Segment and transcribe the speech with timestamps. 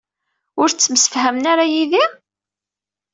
[0.61, 2.05] Ur ttemsefhament ara yid-i?